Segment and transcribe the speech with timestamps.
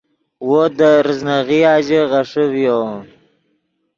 [0.47, 2.79] وو دے ریزناغیا ژے غیݰے ڤیو